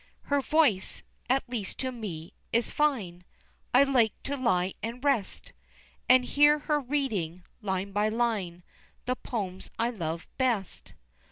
[0.33, 3.23] Her voice at least to me is fine,
[3.71, 5.53] I like to lie and rest,
[6.09, 8.63] And hear her reading, line by line,
[9.05, 10.95] The poems I love best.